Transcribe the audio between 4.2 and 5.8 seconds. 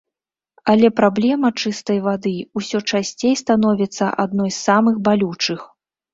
адной з самых балючых.